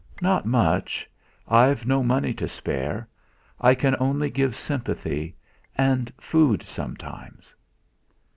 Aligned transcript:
"Not 0.19 0.47
much. 0.47 1.07
I've 1.47 1.85
no 1.85 2.01
money 2.01 2.33
to 2.33 2.47
spare. 2.47 3.07
I 3.59 3.75
can 3.75 3.95
only 3.99 4.31
give 4.31 4.55
sympathy 4.55 5.35
and 5.77 6.11
food 6.19 6.63
sometimes." 6.63 7.53